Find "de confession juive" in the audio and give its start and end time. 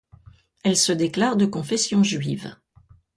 1.37-2.55